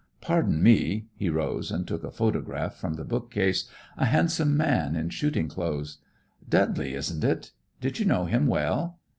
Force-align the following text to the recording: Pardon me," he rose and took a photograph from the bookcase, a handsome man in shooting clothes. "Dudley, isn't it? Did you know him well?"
Pardon 0.19 0.63
me," 0.63 1.05
he 1.15 1.29
rose 1.29 1.69
and 1.69 1.87
took 1.87 2.03
a 2.03 2.09
photograph 2.09 2.73
from 2.75 2.95
the 2.95 3.03
bookcase, 3.05 3.69
a 3.97 4.05
handsome 4.07 4.57
man 4.57 4.95
in 4.95 5.11
shooting 5.11 5.47
clothes. 5.47 5.99
"Dudley, 6.49 6.95
isn't 6.95 7.23
it? 7.23 7.51
Did 7.81 7.99
you 7.99 8.05
know 8.05 8.25
him 8.25 8.47
well?" 8.47 8.97